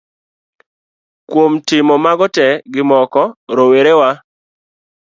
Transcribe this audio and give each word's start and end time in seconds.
Kuom 1.29 1.53
timo 1.67 1.95
mago 2.05 2.27
tee 2.35 2.53
gi 2.73 2.81
moko, 2.89 3.23
rowere 3.55 3.93
wa 3.99 4.11